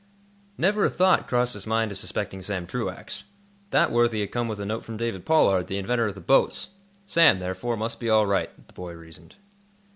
Never 0.57 0.83
a 0.85 0.89
thought 0.89 1.27
crossed 1.27 1.53
his 1.53 1.67
mind 1.67 1.91
of 1.91 1.97
suspecting 1.99 2.41
Sam 2.41 2.65
Truax. 2.65 3.23
That 3.69 3.91
worthy 3.91 4.21
had 4.21 4.31
come 4.31 4.47
with 4.47 4.59
a 4.59 4.65
note 4.65 4.83
from 4.83 4.97
David 4.97 5.27
Pollard, 5.27 5.67
the 5.67 5.77
inventor 5.77 6.07
of 6.07 6.15
the 6.15 6.21
boats. 6.21 6.69
Sam, 7.05 7.37
therefore, 7.37 7.77
must 7.77 7.99
be 7.99 8.09
all 8.09 8.25
right, 8.25 8.49
the 8.67 8.73
boy 8.73 8.93
reasoned. 8.93 9.35